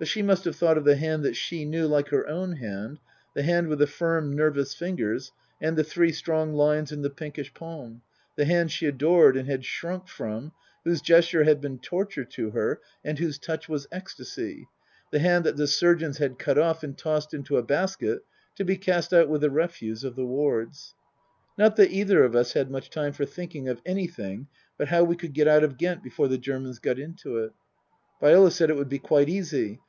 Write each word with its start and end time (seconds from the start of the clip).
But 0.00 0.08
she 0.08 0.22
must 0.22 0.46
have 0.46 0.56
thought 0.56 0.78
of 0.78 0.84
the 0.86 0.96
hand 0.96 1.24
that 1.26 1.36
she 1.36 1.66
knew 1.66 1.86
like 1.86 2.08
her 2.08 2.26
own 2.26 2.52
hand, 2.54 2.98
the 3.34 3.42
hand 3.42 3.68
with 3.68 3.80
the 3.80 3.86
firm, 3.86 4.32
nervous 4.34 4.74
fingers, 4.74 5.30
and 5.60 5.76
the 5.76 5.84
three 5.84 6.10
strong 6.10 6.54
lines 6.54 6.90
in 6.90 7.02
the 7.02 7.10
pinkish 7.10 7.52
palm, 7.52 8.00
the 8.34 8.46
hand 8.46 8.72
she 8.72 8.86
adored 8.86 9.36
and 9.36 9.46
had 9.46 9.62
shrunk 9.66 10.08
from, 10.08 10.52
whose 10.84 11.02
gesture 11.02 11.44
had 11.44 11.60
been 11.60 11.78
torture 11.78 12.24
to 12.24 12.48
her 12.52 12.80
and 13.04 13.18
whose 13.18 13.38
touch 13.38 13.68
was 13.68 13.86
ecstasy, 13.92 14.66
the 15.12 15.18
hand 15.18 15.44
that 15.44 15.58
the 15.58 15.66
surgeons 15.66 16.16
had 16.16 16.38
cut 16.38 16.56
off 16.56 16.82
and 16.82 16.96
tossed 16.96 17.34
into 17.34 17.58
a 17.58 17.62
basket 17.62 18.24
to 18.56 18.64
be 18.64 18.78
cast 18.78 19.12
out 19.12 19.28
with 19.28 19.42
the 19.42 19.50
refuse 19.50 20.02
of 20.02 20.16
the 20.16 20.24
wards. 20.24 20.94
Not 21.58 21.76
that 21.76 21.90
either 21.90 22.24
of 22.24 22.34
us 22.34 22.54
had 22.54 22.70
much 22.70 22.88
time 22.88 23.12
for 23.12 23.26
thinking 23.26 23.68
of 23.68 23.82
anything 23.84 24.46
but 24.78 24.88
how 24.88 25.04
we 25.04 25.14
could 25.14 25.34
get 25.34 25.46
out 25.46 25.62
of 25.62 25.76
Ghent 25.76 26.02
before 26.02 26.28
the 26.28 26.38
Germans 26.38 26.78
got 26.78 26.98
into 26.98 27.36
it. 27.36 27.52
Viola 28.18 28.50
said 28.50 28.70
it 28.70 28.76
would 28.76 28.88
be 28.88 28.98
quite 28.98 29.28
easy. 29.28 29.78